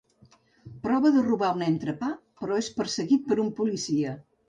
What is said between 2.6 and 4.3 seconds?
és perseguit per un policia.